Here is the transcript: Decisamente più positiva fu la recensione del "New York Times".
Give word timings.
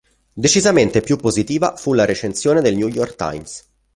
Decisamente 0.33 1.01
più 1.01 1.15
positiva 1.17 1.75
fu 1.75 1.93
la 1.93 2.05
recensione 2.05 2.61
del 2.61 2.75
"New 2.75 2.87
York 2.87 3.13
Times". 3.13 3.63